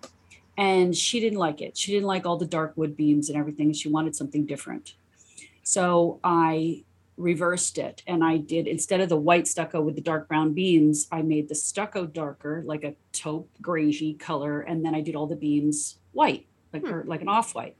[0.57, 3.73] and she didn't like it she didn't like all the dark wood beams and everything
[3.73, 4.93] she wanted something different
[5.63, 6.83] so i
[7.17, 11.05] reversed it and i did instead of the white stucco with the dark brown beams
[11.11, 15.27] i made the stucco darker like a taupe grayish color and then i did all
[15.27, 16.93] the beams white like Hmm.
[16.93, 17.75] or like an off-white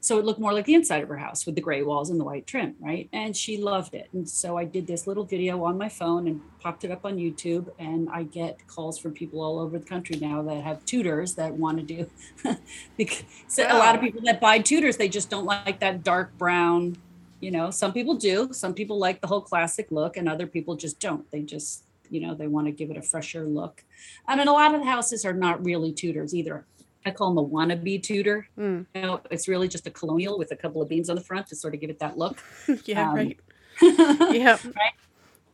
[0.00, 2.20] so it looked more like the inside of her house with the gray walls and
[2.20, 3.08] the white trim, right?
[3.12, 4.08] And she loved it.
[4.12, 7.16] And so I did this little video on my phone and popped it up on
[7.16, 7.68] YouTube.
[7.80, 11.52] And I get calls from people all over the country now that have Tudors that
[11.52, 12.08] want to do.
[12.96, 14.04] because so a lot of oh.
[14.04, 16.96] people that buy Tudors, they just don't like that dark brown.
[17.40, 18.52] You know, some people do.
[18.52, 21.28] Some people like the whole classic look, and other people just don't.
[21.30, 23.84] They just, you know, they want to give it a fresher look.
[24.26, 26.66] I mean, a lot of the houses are not really Tudors either.
[27.06, 28.86] I call them a wannabe Tudor Mm.
[28.94, 31.46] you know, it's really just a colonial with a couple of beams on the front
[31.48, 32.42] to sort of give it that look.
[32.84, 33.38] yeah, Um, right.
[33.80, 34.64] Yep.
[34.64, 34.92] right.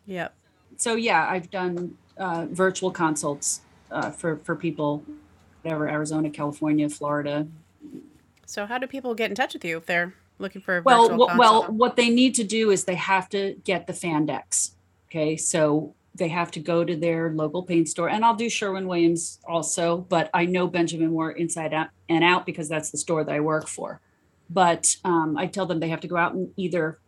[0.07, 0.35] Yep.
[0.76, 5.04] So yeah, I've done uh, virtual consults uh, for for people,
[5.62, 7.46] whatever Arizona, California, Florida.
[8.46, 11.09] So, how do people get in touch with you if they're looking for a Well,
[11.09, 14.26] virtual wh- well, what they need to do is they have to get the fan
[14.26, 14.74] decks.
[15.09, 18.87] Okay, so they have to go to their local paint store, and I'll do Sherwin
[18.87, 23.24] Williams also, but I know Benjamin Moore inside out and out because that's the store
[23.24, 24.00] that I work for.
[24.48, 26.98] But um, I tell them they have to go out and either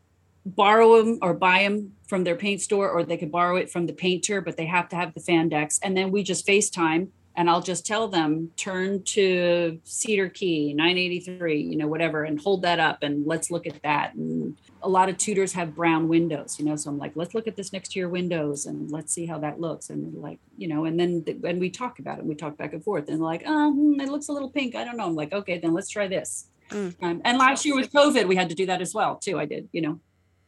[0.44, 3.86] borrow them or buy them from their paint store, or they could borrow it from
[3.86, 7.08] the painter, but they have to have the fan decks, and then we just FaceTime.
[7.36, 12.62] And I'll just tell them turn to Cedar Key 983, you know, whatever, and hold
[12.62, 14.14] that up and let's look at that.
[14.14, 17.46] And a lot of Tudors have brown windows, you know, so I'm like, let's look
[17.46, 19.90] at this next to your windows and let's see how that looks.
[19.90, 22.72] And like, you know, and then th- when we talk about it, we talk back
[22.72, 24.74] and forth, and like, oh, hmm, it looks a little pink.
[24.74, 25.06] I don't know.
[25.06, 26.46] I'm like, okay, then let's try this.
[26.70, 26.94] Mm.
[27.02, 29.38] Um, and last year with COVID, we had to do that as well too.
[29.38, 30.00] I did, you know,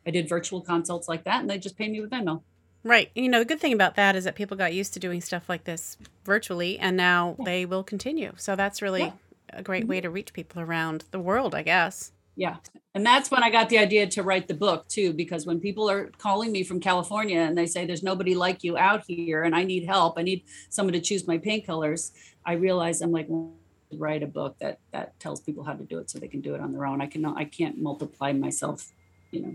[0.07, 2.43] I did virtual consults like that, and they just pay me with Venmo.
[2.85, 3.11] Right.
[3.15, 5.49] You know, the good thing about that is that people got used to doing stuff
[5.49, 7.45] like this virtually, and now Yeah.
[7.45, 8.33] they will continue.
[8.37, 9.17] So that's really Yeah.
[9.53, 9.89] a great Mhm.
[9.89, 12.13] way to reach people around the world, I guess.
[12.37, 12.57] Yeah.
[12.95, 15.91] And that's when I got the idea to write the book too, because when people
[15.91, 19.55] are calling me from California and they say there's nobody like you out here and
[19.57, 22.13] I need help, I need someone to choose my paint colors,
[22.47, 23.55] I realize I'm like, well,
[23.93, 26.55] write a book that that tells people how to do it so they can do
[26.55, 27.01] it on their own.
[27.01, 28.93] I can I can't multiply myself,
[29.33, 29.55] you know.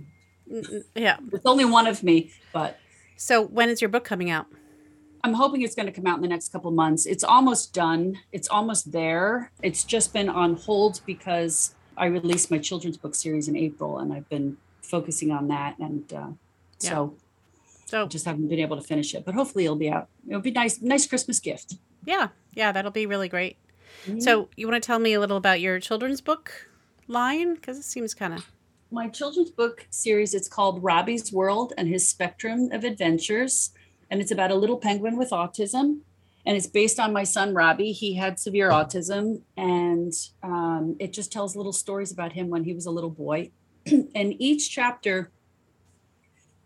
[0.96, 1.18] Yeah.
[1.32, 2.80] It's only one of me, but
[3.18, 4.48] So when is your book coming out?
[5.24, 7.06] I'm hoping it's going to come out in the next couple months.
[7.06, 8.20] It's almost done.
[8.34, 9.52] It's almost there.
[9.62, 14.12] It's just been on hold because I released my children's book series in April, and
[14.12, 15.80] I've been focusing on that.
[15.80, 16.28] And uh,
[16.82, 16.90] Yeah.
[16.90, 17.16] So
[17.86, 20.10] So just haven't been able to finish it, but hopefully it'll be out.
[20.28, 21.76] It'll be nice, nice Christmas gift.
[22.06, 23.58] yeah, yeah, that'll be really great.
[24.06, 24.20] Mm-hmm.
[24.20, 26.70] So you want to tell me a little about your children's book
[27.08, 28.46] line because it seems kind of
[28.94, 33.72] my children's book series it's called robbie's world and his spectrum of adventures
[34.12, 36.02] and it's about a little penguin with autism
[36.46, 37.92] and it's based on my son robbie.
[37.92, 42.74] He had severe autism and um, it just tells little stories about him when he
[42.74, 43.52] was a little boy.
[44.16, 45.32] And each chapter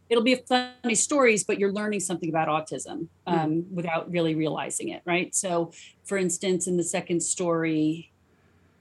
[0.09, 5.01] it'll be funny stories but you're learning something about autism um, without really realizing it
[5.05, 5.33] right?
[5.35, 5.71] So
[6.05, 8.11] for instance in the second story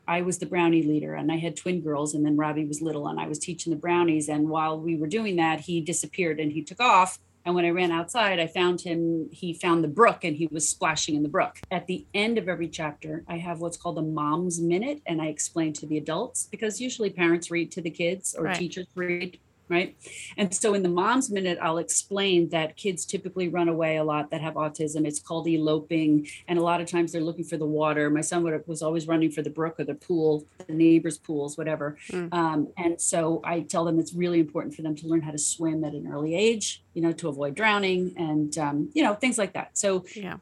[0.08, 3.08] I was the brownie leader and I had twin girls and then Robbie was little
[3.08, 6.52] and I was teaching the brownies and while we were doing that he disappeared and
[6.52, 10.24] he took off and when I ran outside I found him he found the brook
[10.24, 11.60] and he was splashing in the brook.
[11.70, 15.26] At the end of every chapter I have what's called a mom's minute and I
[15.26, 18.58] explain to the adults because usually parents read to the kids or Right.
[18.58, 19.96] teachers read right?
[20.36, 24.30] And so in the mom's minute, I'll explain that kids typically run away a lot
[24.30, 25.06] that have autism.
[25.06, 26.28] It's called eloping.
[26.46, 28.08] And a lot of times they're looking for the water.
[28.10, 31.58] My son would, was always running for the brook or the pool, the neighbor's pools,
[31.58, 31.96] whatever.
[32.10, 32.32] Mm.
[32.32, 35.38] Um, and so I tell them it's really important for them to learn how to
[35.38, 39.38] swim at an early age, you know, to avoid drowning and, um, you know, things
[39.38, 39.76] like that.
[39.76, 40.36] So yeah.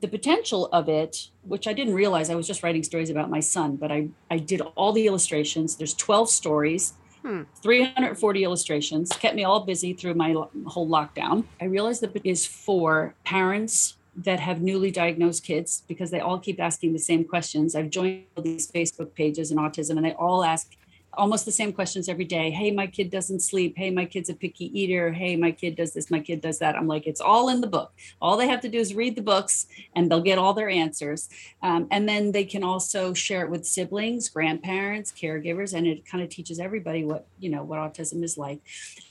[0.00, 3.40] the potential of it, which I didn't realize, I was just writing stories about my
[3.40, 5.76] son, but I, I did all the illustrations.
[5.76, 7.42] There's 12 stories, Hmm.
[7.62, 10.32] 340 illustrations, kept me all busy through my
[10.66, 11.44] whole lockdown.
[11.58, 16.38] I realized that it is for parents that have newly diagnosed kids because they all
[16.38, 17.74] keep asking the same questions.
[17.74, 20.76] I've joined these Facebook pages in autism and they all ask
[21.16, 22.50] almost the same questions every day.
[22.50, 23.74] Hey, my kid doesn't sleep.
[23.76, 25.12] Hey, my kid's a picky eater.
[25.12, 26.10] Hey, my kid does this.
[26.10, 26.76] My kid does that.
[26.76, 27.92] I'm like, it's all in the book.
[28.20, 31.28] All they have to do is read the books and they'll get all their answers.
[31.62, 36.22] Um, and then they can also share it with siblings, grandparents, caregivers, and it kind
[36.22, 38.60] of teaches everybody what, you know, what autism is like.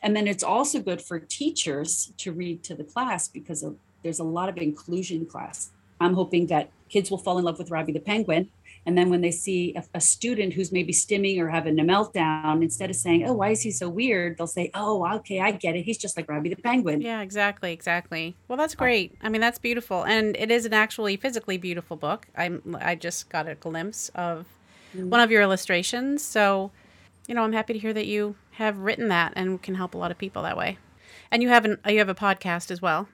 [0.02, 4.20] And then it's also good for teachers to read to the class because of, there's
[4.20, 5.72] a lot of inclusion class.
[6.02, 8.50] I'm hoping that kids will fall in love with Robbie the Penguin.
[8.86, 12.62] And then when they see a, a student who's maybe stimming or having a meltdown,
[12.62, 14.38] instead of saying, oh, why is he so weird?
[14.38, 15.84] They'll say, oh, okay, I get it.
[15.84, 17.02] He's just like Robbie the Penguin.
[17.02, 18.36] Yeah, exactly, exactly.
[18.48, 19.16] Well, that's great.
[19.22, 22.28] I mean, that's beautiful, and it is an actually physically beautiful book.
[22.36, 24.46] I'm I just got a glimpse of
[24.96, 25.10] mm-hmm.
[25.10, 26.72] one of your illustrations, so
[27.28, 29.98] you know I'm happy to hear that you have written that and can help a
[29.98, 30.78] lot of people that way.
[31.32, 33.08] And you have an you have a podcast as well.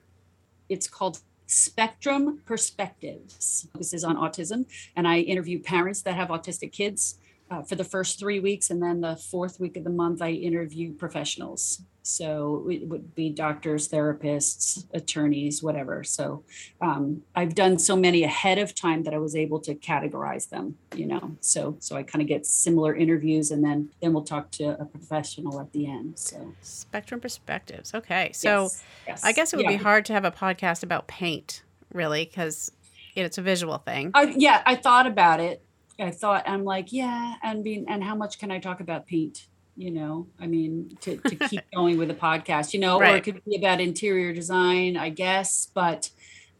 [0.68, 3.66] It's called Spectrum Perspectives.
[3.80, 7.18] Is on autism, and I interview parents that have autistic kids
[7.50, 10.30] uh, for the first three weeks, and then the fourth week of the month, I
[10.30, 11.82] interview professionals.
[12.02, 16.02] So it would be doctors, therapists, attorneys, whatever.
[16.02, 16.44] So
[16.80, 20.76] um, I've done so many ahead of time that I was able to categorize them.
[20.94, 24.50] You know, so so I kind of get similar interviews, and then then we'll talk
[24.52, 26.18] to a professional at the end.
[26.18, 27.94] So Spectrum Perspectives.
[27.94, 29.24] Okay, so yes, yes.
[29.24, 29.76] I guess it would Yeah.
[29.76, 32.72] be hard to have a podcast about paint, really, because
[33.14, 34.12] it's a visual thing.
[34.14, 35.62] I, yeah, I thought about it.
[36.00, 39.46] I thought I'm like, yeah, and being and how much can I talk about paint?
[39.76, 43.24] You know, I mean, to, to keep going with the podcast, you know, or it
[43.24, 46.10] could be about interior design, I guess, but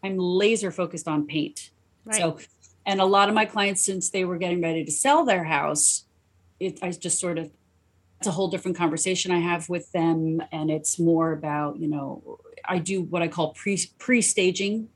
[0.03, 1.71] I'm laser focused on paint.
[2.05, 2.17] Right.
[2.17, 2.39] So,
[2.87, 6.05] and a lot of my clients, since they were getting ready to sell their house,
[6.59, 7.51] it I just sort of
[8.19, 12.41] it's a whole different conversation I have with them, and it's more about you know
[12.65, 14.89] I do what I call pre pre staging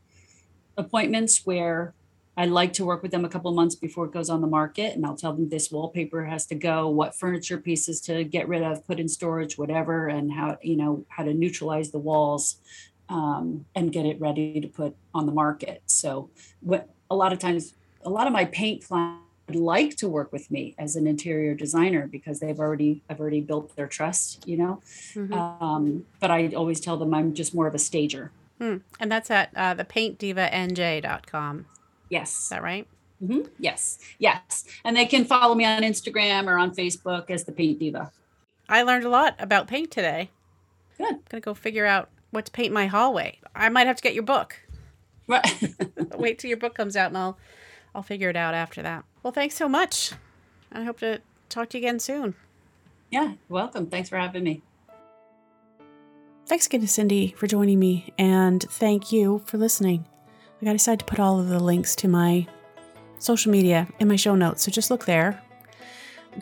[0.77, 1.95] appointments where
[2.37, 4.47] I like to work with them a couple of months before it goes on the
[4.47, 8.49] market, and I'll tell them this wallpaper has to go, what furniture pieces to get
[8.49, 12.57] rid of, put in storage, whatever, and how you know how to neutralize the walls
[13.09, 15.83] um, and get it ready to put on the market.
[15.87, 20.09] So, what a lot of times, a lot of my paint clients would like to
[20.09, 24.49] work with me as an interior designer because they've already I've already built their trust,
[24.49, 24.81] you know.
[25.15, 25.33] Mhm.
[25.33, 28.33] Um, but I always tell them I'm just more of a stager.
[28.59, 28.79] Hmm.
[29.01, 31.67] And that's at uh, thepaintdivanj.com.
[32.09, 32.33] Yes.
[32.39, 32.87] Is that right?
[33.21, 33.99] hmm Yes.
[34.19, 34.65] Yes.
[34.85, 38.11] And they can follow me on Instagram or on Facebook as the Paint Diva.
[38.69, 40.31] I learned a lot about paint today.
[40.99, 41.07] Good.
[41.15, 43.39] I'm gonna go figure out what to paint my hallway.
[43.55, 44.61] I might have to get your book.
[45.27, 45.75] Right.
[46.17, 47.39] Wait till your book comes out, and I'll
[47.95, 49.05] I'll figure it out after that.
[49.23, 50.13] Well, thanks so much.
[50.73, 52.35] I hope to talk to you again soon.
[53.11, 53.35] yeah.
[53.49, 53.87] Welcome.
[53.87, 54.63] Thanks for having me.
[56.47, 60.07] Thanks again to Cindy for joining me, and thank you for listening.
[60.61, 62.47] Like I decided to put all of the links to my
[63.19, 65.43] social media in my show notes, so just look there.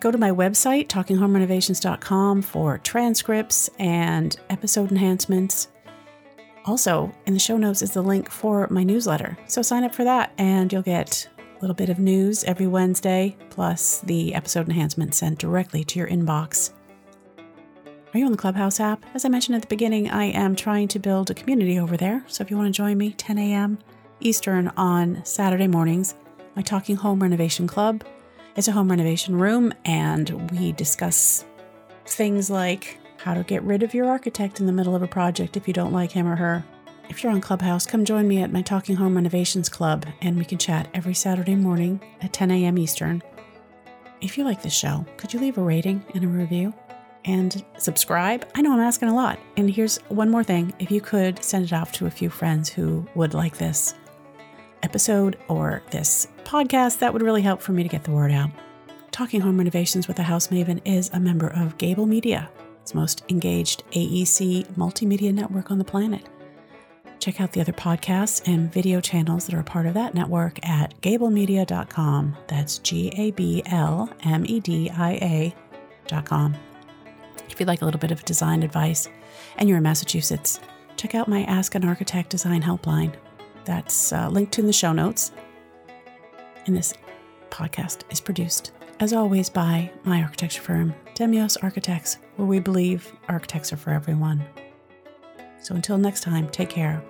[0.00, 5.68] Go to my website, talkinghomerenovations.com, for transcripts and episode enhancements.
[6.64, 10.04] Also, in the show notes is the link for my newsletter, so sign up for
[10.04, 15.18] that, and you'll get a little bit of news every Wednesday, plus the episode enhancements
[15.18, 16.70] sent directly to your inbox.
[18.14, 19.04] Are you on the Clubhouse app?
[19.14, 22.22] As I mentioned at the beginning, I am trying to build a community over there.
[22.28, 23.78] So if you want to join me, 10 a.m.
[24.22, 26.14] Eastern on Saturday mornings,
[26.54, 28.04] my Talking Home Renovation Club.
[28.56, 31.44] It's a home renovation room, and we discuss
[32.06, 35.56] things like how to get rid of your architect in the middle of a project
[35.56, 36.64] if you don't like him or her.
[37.08, 40.44] If you're on Clubhouse, come join me at my Talking Home Renovations Club, and we
[40.44, 42.78] can chat every Saturday morning at 10 a.m.
[42.78, 43.22] Eastern.
[44.20, 46.72] If you like this show, could you leave a rating and a review?
[47.24, 48.48] and subscribe.
[48.54, 49.38] I know I'm asking a lot.
[49.56, 52.68] And here's one more thing if you could send it off to a few friends
[52.68, 53.94] who would like this
[54.82, 58.50] episode or this podcast, that would really help for me to get the word out.
[59.10, 63.24] Talking Home Renovations with a House Maven is a member of Gabl Media, its most
[63.28, 66.28] engaged AEC multimedia network on the planet.
[67.22, 70.58] Check out the other podcasts and video channels that are a part of that network
[70.68, 72.36] at gablmedia.com.
[72.48, 75.12] That's G A B L M E D I
[76.10, 76.56] A.com.
[77.48, 79.08] If you'd like a little bit of design advice
[79.56, 80.58] and you're in Massachusetts,
[80.96, 83.14] check out my Ask an Architect Design Helpline.
[83.64, 85.32] That's uh, linked in the show notes.
[86.66, 86.94] And this
[87.50, 93.72] podcast is produced, as always, by my architecture firm, Demios Architects, where we believe architects
[93.72, 94.44] are for everyone.
[95.60, 97.02] So until next time, take care.